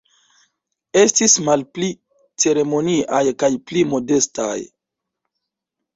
[1.01, 1.89] Estis malpli
[2.45, 4.59] ceremoniaj kaj pli modestaj.